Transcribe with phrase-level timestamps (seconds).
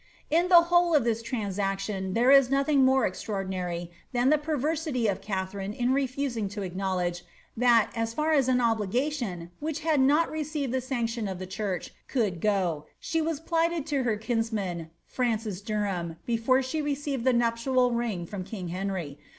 [0.31, 5.21] In the whole of this transaction there is nothing more extraordinary than the per\'ersity of
[5.21, 7.23] Katharine in refusing to acknowledge,
[7.55, 11.93] that, as far as an obligation, which had not received the sanction of the church,
[12.07, 17.91] could go, she was plighted to her kihsraan, Francis Derham, before she received the nuptial
[17.91, 19.19] ring from king Henry.